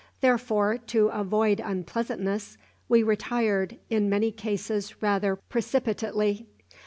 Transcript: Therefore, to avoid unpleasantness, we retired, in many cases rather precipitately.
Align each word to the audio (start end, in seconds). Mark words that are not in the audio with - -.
Therefore, 0.21 0.79
to 0.87 1.09
avoid 1.09 1.59
unpleasantness, 1.63 2.57
we 2.89 3.03
retired, 3.03 3.77
in 3.91 4.09
many 4.09 4.31
cases 4.31 4.99
rather 4.99 5.35
precipitately. 5.35 6.47